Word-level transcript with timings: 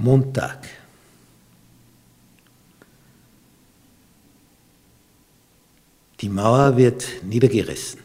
Montag. 0.00 0.66
Die 6.22 6.30
Mauer 6.30 6.78
wird 6.78 7.04
niedergerissen. 7.22 8.00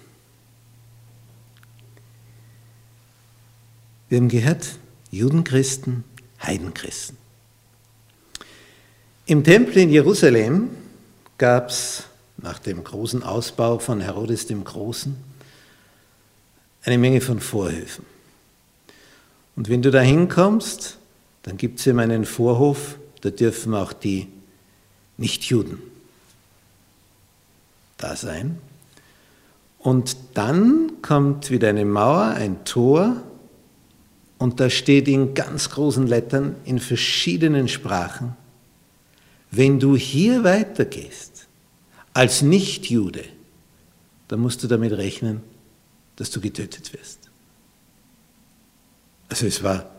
Wir 4.09 4.17
haben 4.17 4.27
gehört, 4.27 4.77
Judenchristen, 5.09 6.03
Heidenchristen. 6.43 7.17
Im 9.25 9.45
Tempel 9.45 9.77
in 9.77 9.89
Jerusalem 9.89 10.71
gab 11.37 11.69
es 11.69 12.03
nach 12.35 12.59
dem 12.59 12.83
großen 12.83 13.23
Ausbau 13.23 13.79
von 13.79 14.01
Herodes 14.01 14.47
dem 14.47 14.65
Großen 14.65 15.15
eine 16.83 16.97
Menge 16.97 17.21
von 17.21 17.39
Vorhöfen. 17.39 18.05
Und 19.55 19.69
wenn 19.69 19.81
du 19.81 19.91
da 19.91 20.01
hinkommst, 20.01 20.99
dann 21.45 21.57
gibt 21.57 21.79
es 21.79 21.85
eben 21.85 21.99
einen 21.99 22.25
Vorhof, 22.25 22.97
da 23.21 23.29
dürfen 23.29 23.75
auch 23.75 23.93
die 23.93 24.27
Nichtjuden 25.17 25.77
da 27.97 28.15
sein. 28.15 28.57
Und 29.77 30.17
dann 30.33 31.03
kommt 31.03 31.51
wieder 31.51 31.69
eine 31.69 31.85
Mauer, 31.85 32.33
ein 32.35 32.65
Tor, 32.65 33.21
und 34.39 34.59
da 34.59 34.71
steht 34.71 35.07
in 35.07 35.35
ganz 35.35 35.69
großen 35.69 36.07
Lettern 36.07 36.55
in 36.65 36.79
verschiedenen 36.79 37.67
Sprachen, 37.67 38.35
wenn 39.51 39.79
du 39.79 39.95
hier 39.95 40.43
weitergehst 40.43 41.47
als 42.13 42.41
Nichtjude, 42.41 43.23
dann 44.29 44.39
musst 44.39 44.63
du 44.63 44.67
damit 44.67 44.93
rechnen, 44.93 45.41
dass 46.15 46.31
du 46.31 46.41
getötet 46.41 46.91
wirst. 46.91 47.29
Also 49.29 49.45
es 49.45 49.61
war 49.61 49.94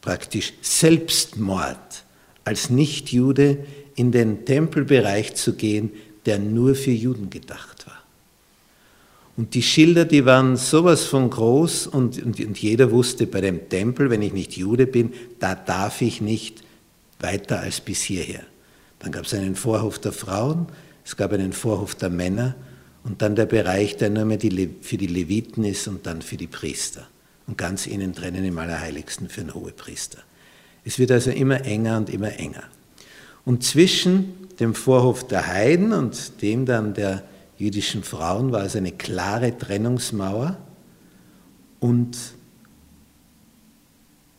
praktisch 0.00 0.52
Selbstmord, 0.62 2.04
als 2.44 2.70
Nichtjude 2.70 3.58
in 3.96 4.12
den 4.12 4.44
Tempelbereich 4.44 5.34
zu 5.34 5.54
gehen, 5.54 5.90
der 6.26 6.38
nur 6.38 6.74
für 6.74 6.90
Juden 6.90 7.30
gedacht 7.30 7.86
war. 7.86 7.98
Und 9.36 9.54
die 9.54 9.62
Schilder, 9.62 10.04
die 10.04 10.26
waren 10.26 10.56
sowas 10.56 11.04
von 11.04 11.30
groß 11.30 11.86
und, 11.86 12.22
und, 12.22 12.38
und 12.40 12.58
jeder 12.58 12.90
wusste 12.90 13.26
bei 13.26 13.40
dem 13.40 13.68
Tempel, 13.68 14.10
wenn 14.10 14.22
ich 14.22 14.32
nicht 14.32 14.56
Jude 14.56 14.86
bin, 14.86 15.12
da 15.38 15.54
darf 15.54 16.02
ich 16.02 16.20
nicht 16.20 16.62
weiter 17.20 17.60
als 17.60 17.80
bis 17.80 18.02
hierher. 18.02 18.42
Dann 18.98 19.12
gab 19.12 19.24
es 19.24 19.34
einen 19.34 19.56
Vorhof 19.56 19.98
der 19.98 20.12
Frauen, 20.12 20.66
es 21.04 21.16
gab 21.16 21.32
einen 21.32 21.52
Vorhof 21.52 21.94
der 21.94 22.10
Männer 22.10 22.54
und 23.02 23.22
dann 23.22 23.34
der 23.34 23.46
Bereich, 23.46 23.96
der 23.96 24.10
nur 24.10 24.26
mehr 24.26 24.36
die, 24.36 24.70
für 24.82 24.98
die 24.98 25.06
Leviten 25.06 25.64
ist 25.64 25.88
und 25.88 26.06
dann 26.06 26.20
für 26.22 26.36
die 26.36 26.46
Priester. 26.46 27.06
Und 27.46 27.58
ganz 27.58 27.86
innen 27.86 28.12
drinnen 28.12 28.44
im 28.44 28.58
Allerheiligsten 28.58 29.28
für 29.28 29.40
den 29.40 29.54
Hohepriester. 29.54 30.18
Es 30.84 30.98
wird 30.98 31.10
also 31.10 31.30
immer 31.30 31.64
enger 31.64 31.96
und 31.98 32.10
immer 32.10 32.32
enger. 32.38 32.64
Und 33.44 33.64
zwischen 33.64 34.48
dem 34.60 34.74
Vorhof 34.74 35.26
der 35.26 35.46
Heiden 35.46 35.92
und 35.92 36.42
dem 36.42 36.66
dann 36.66 36.94
der 36.94 37.24
jüdischen 37.58 38.04
Frauen 38.04 38.52
war 38.52 38.64
es 38.64 38.76
eine 38.76 38.92
klare 38.92 39.56
Trennungsmauer 39.56 40.56
und 41.80 42.16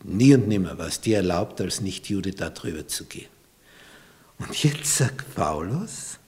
nie 0.04 0.34
und 0.34 0.48
nimmer 0.48 0.78
war 0.78 0.88
es 0.88 1.00
dir 1.00 1.18
erlaubt, 1.18 1.60
als 1.60 1.80
Nichtjude 1.80 2.32
da 2.32 2.50
drüber 2.50 2.86
zu 2.88 3.04
gehen. 3.04 3.28
Und 4.38 4.62
jetzt 4.62 4.96
sagt 4.96 5.34
Paulus, 5.34 6.18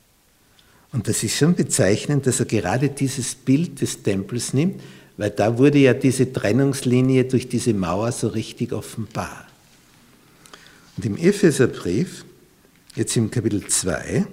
und 0.93 1.09
das 1.09 1.25
ist 1.25 1.37
schon 1.37 1.57
bezeichnend, 1.57 2.27
dass 2.27 2.39
er 2.39 2.47
gerade 2.47 2.89
dieses 2.89 3.35
Bild 3.35 3.81
des 3.81 4.03
Tempels 4.05 4.55
nimmt, 4.55 4.81
weil 5.17 5.31
da 5.31 5.59
wurde 5.59 5.79
ja 5.79 5.95
diese 5.95 6.33
Trennungslinie 6.33 7.25
durch 7.25 7.49
diese 7.49 7.73
Mauer 7.73 8.13
so 8.13 8.29
richtig 8.29 8.73
offenbar. 8.73 9.47
Und 10.97 11.07
im 11.07 11.17
Epheserbrief, 11.17 12.25
jetzt 12.95 13.17
im 13.17 13.31
Kapitel 13.31 13.67
2, 13.67 14.27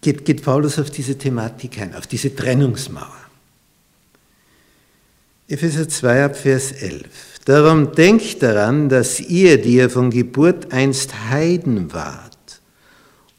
geht, 0.00 0.24
geht 0.24 0.42
Paulus 0.42 0.78
auf 0.78 0.90
diese 0.90 1.16
Thematik 1.16 1.78
ein, 1.78 1.94
auf 1.94 2.06
diese 2.06 2.34
Trennungsmauer. 2.34 3.16
Epheser 5.48 5.88
2 5.88 6.24
ab 6.24 6.36
Vers 6.36 6.72
11. 6.72 7.06
Darum 7.44 7.92
denkt 7.92 8.42
daran, 8.42 8.88
dass 8.88 9.18
ihr, 9.18 9.60
die 9.60 9.76
ihr 9.76 9.90
von 9.90 10.10
Geburt 10.10 10.72
einst 10.72 11.28
Heiden 11.28 11.92
wart 11.92 12.60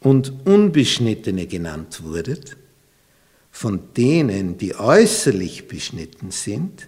und 0.02 0.34
Unbeschnittene 0.46 1.48
genannt 1.48 2.02
wurdet, 2.04 2.58
von 3.62 3.94
denen, 3.94 4.58
die 4.58 4.76
äußerlich 4.76 5.68
beschnitten 5.68 6.32
sind, 6.32 6.88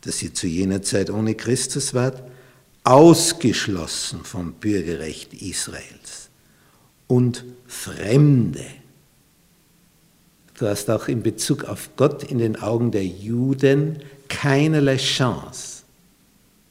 dass 0.00 0.22
ihr 0.22 0.34
zu 0.34 0.48
jener 0.48 0.82
Zeit 0.82 1.08
ohne 1.08 1.36
Christus 1.36 1.94
wart, 1.94 2.22
ausgeschlossen 2.82 4.24
vom 4.24 4.54
Bürgerrecht 4.54 5.32
Israels 5.34 6.28
und 7.06 7.44
Fremde 7.66 8.66
Du 10.56 10.68
hast 10.68 10.88
auch 10.88 11.08
in 11.08 11.22
Bezug 11.22 11.64
auf 11.64 11.90
Gott 11.96 12.22
in 12.22 12.38
den 12.38 12.56
Augen 12.56 12.92
der 12.92 13.04
Juden 13.04 14.00
keinerlei 14.28 14.96
Chance, 14.96 15.82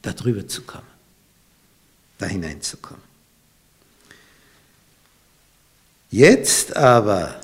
darüber 0.00 0.46
zu 0.48 0.62
kommen, 0.62 0.86
da 2.16 2.26
hineinzukommen. 2.26 3.02
Jetzt 6.10 6.74
aber, 6.76 7.40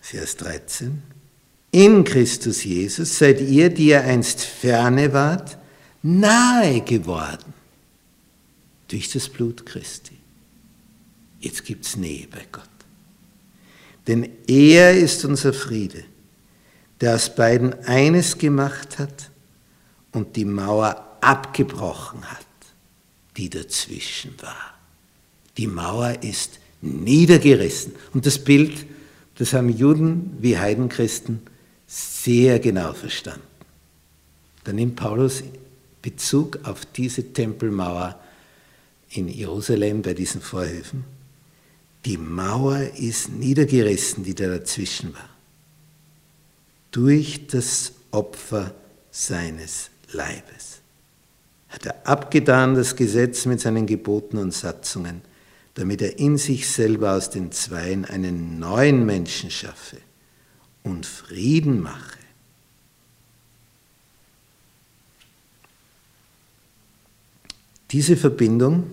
Vers 0.00 0.36
13, 0.36 1.02
in 1.70 2.04
Christus 2.04 2.64
Jesus 2.64 3.18
seid 3.18 3.40
ihr, 3.40 3.70
die 3.70 3.88
ihr 3.88 4.02
einst 4.02 4.40
ferne 4.40 5.12
wart, 5.12 5.58
nahe 6.02 6.80
geworden 6.80 7.52
durch 8.88 9.10
das 9.10 9.28
Blut 9.28 9.66
Christi. 9.66 10.16
Jetzt 11.40 11.64
gibt 11.64 11.84
es 11.84 11.96
Nähe 11.96 12.26
bei 12.28 12.46
Gott. 12.50 12.64
Denn 14.06 14.28
er 14.46 14.96
ist 14.96 15.24
unser 15.24 15.52
Friede, 15.52 16.04
der 17.00 17.16
aus 17.16 17.34
beiden 17.34 17.74
eines 17.84 18.38
gemacht 18.38 18.98
hat 18.98 19.30
und 20.12 20.36
die 20.36 20.44
Mauer 20.44 21.18
abgebrochen 21.20 22.24
hat, 22.24 22.46
die 23.36 23.50
dazwischen 23.50 24.34
war. 24.40 24.74
Die 25.56 25.66
Mauer 25.66 26.22
ist 26.22 26.60
niedergerissen. 26.80 27.94
Und 28.14 28.26
das 28.26 28.38
Bild, 28.38 28.86
das 29.36 29.52
haben 29.52 29.68
Juden 29.68 30.36
wie 30.40 30.56
Heidenchristen 30.56 31.42
sehr 31.86 32.58
genau 32.58 32.92
verstanden. 32.92 33.46
Da 34.64 34.72
nimmt 34.72 34.96
Paulus 34.96 35.42
Bezug 36.02 36.60
auf 36.64 36.84
diese 36.86 37.32
Tempelmauer 37.32 38.18
in 39.10 39.28
Jerusalem 39.28 40.02
bei 40.02 40.14
diesen 40.14 40.40
Vorhöfen 40.40 41.04
die 42.06 42.18
Mauer 42.18 42.78
ist 42.96 43.30
niedergerissen, 43.30 44.22
die 44.22 44.34
da 44.34 44.46
dazwischen 44.46 45.12
war. 45.12 45.28
Durch 46.92 47.48
das 47.48 47.92
Opfer 48.12 48.72
seines 49.10 49.90
Leibes. 50.12 50.80
Hat 51.68 51.84
er 51.84 52.06
abgetan 52.06 52.76
das 52.76 52.94
Gesetz 52.94 53.44
mit 53.44 53.60
seinen 53.60 53.86
Geboten 53.86 54.38
und 54.38 54.54
Satzungen, 54.54 55.20
damit 55.74 56.00
er 56.00 56.18
in 56.20 56.38
sich 56.38 56.68
selber 56.68 57.14
aus 57.14 57.28
den 57.28 57.50
Zweien 57.50 58.04
einen 58.04 58.60
neuen 58.60 59.04
Menschen 59.04 59.50
schaffe 59.50 59.98
und 60.86 61.04
Frieden 61.04 61.82
mache. 61.82 62.18
Diese 67.90 68.16
Verbindung 68.16 68.90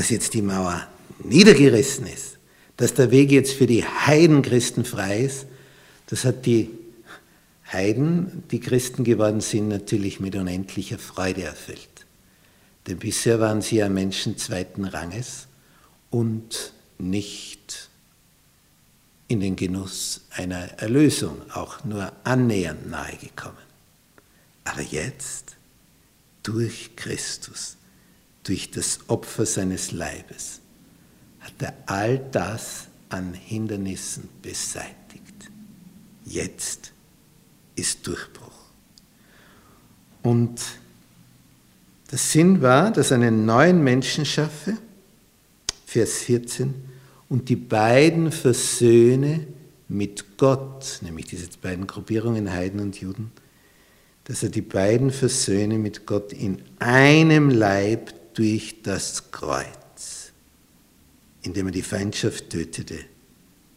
dass 0.00 0.08
jetzt 0.08 0.32
die 0.32 0.40
Mauer 0.40 0.88
niedergerissen 1.24 2.06
ist, 2.06 2.38
dass 2.78 2.94
der 2.94 3.10
Weg 3.10 3.30
jetzt 3.30 3.52
für 3.52 3.66
die 3.66 3.84
Heidenchristen 3.84 4.86
frei 4.86 5.20
ist, 5.20 5.44
das 6.06 6.24
hat 6.24 6.46
die 6.46 6.70
Heiden, 7.70 8.42
die 8.50 8.60
Christen 8.60 9.04
geworden 9.04 9.42
sind, 9.42 9.68
natürlich 9.68 10.18
mit 10.18 10.34
unendlicher 10.36 10.98
Freude 10.98 11.42
erfüllt. 11.42 12.06
Denn 12.86 12.96
bisher 12.96 13.40
waren 13.40 13.60
sie 13.60 13.76
ja 13.76 13.90
Menschen 13.90 14.38
zweiten 14.38 14.86
Ranges 14.86 15.48
und 16.08 16.72
nicht 16.98 17.59
in 19.30 19.38
den 19.38 19.54
Genuss 19.54 20.22
einer 20.32 20.80
Erlösung, 20.80 21.40
auch 21.52 21.84
nur 21.84 22.12
annähernd 22.24 22.90
nahegekommen. 22.90 23.62
Aber 24.64 24.82
jetzt, 24.82 25.56
durch 26.42 26.96
Christus, 26.96 27.76
durch 28.42 28.72
das 28.72 28.98
Opfer 29.06 29.46
seines 29.46 29.92
Leibes 29.92 30.60
hat 31.38 31.52
er 31.60 31.74
all 31.86 32.18
das 32.18 32.88
an 33.08 33.32
Hindernissen 33.32 34.28
beseitigt. 34.42 35.48
Jetzt 36.24 36.92
ist 37.76 38.04
Durchbruch. 38.04 38.50
Und 40.24 40.60
der 42.10 42.18
Sinn 42.18 42.62
war, 42.62 42.90
dass 42.90 43.12
er 43.12 43.18
einen 43.18 43.46
neuen 43.46 43.84
Menschen 43.84 44.26
schaffe, 44.26 44.76
Vers 45.86 46.18
14, 46.18 46.89
und 47.30 47.48
die 47.48 47.56
beiden 47.56 48.32
versöhne 48.32 49.46
mit 49.88 50.36
Gott, 50.36 50.98
nämlich 51.00 51.26
diese 51.26 51.48
beiden 51.62 51.86
Gruppierungen 51.86 52.50
Heiden 52.50 52.80
und 52.80 53.00
Juden, 53.00 53.32
dass 54.24 54.42
er 54.42 54.50
die 54.50 54.62
beiden 54.62 55.10
versöhne 55.10 55.78
mit 55.78 56.06
Gott 56.06 56.32
in 56.32 56.60
einem 56.80 57.48
Leib 57.48 58.34
durch 58.34 58.82
das 58.82 59.30
Kreuz, 59.30 60.32
indem 61.42 61.66
er 61.66 61.72
die 61.72 61.82
Feindschaft 61.82 62.50
tötete 62.50 62.98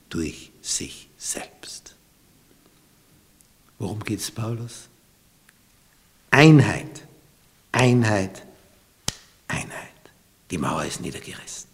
durch 0.09 0.51
sich 0.61 1.09
selbst. 1.17 1.95
Worum 3.77 3.99
geht 4.03 4.19
es 4.19 4.31
Paulus? 4.31 4.87
Einheit, 6.31 7.03
Einheit, 7.71 8.43
Einheit. 9.47 9.89
Die 10.49 10.57
Mauer 10.57 10.85
ist 10.85 11.01
niedergerissen. 11.01 11.72